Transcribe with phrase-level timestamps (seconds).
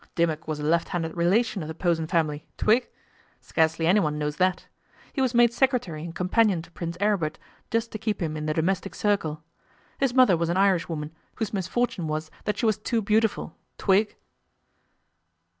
[0.15, 2.43] Dimmock was a left handed relation of the Posen family.
[2.57, 2.89] Twig?
[3.39, 4.65] Scarcely anyone knows that.
[5.13, 7.37] He was made secretary and companion to Prince Aribert,
[7.69, 9.43] just to keep him in the domestic circle.
[9.99, 13.55] His mother was an Irishwoman, whose misfortune was that she was too beautiful.
[13.77, 14.15] Twig?